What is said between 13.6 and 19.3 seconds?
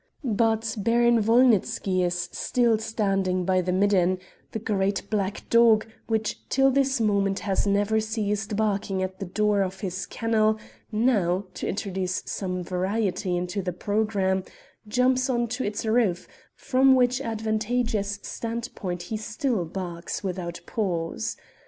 the programme, jumps on to its roof, from which advantageous standpoint he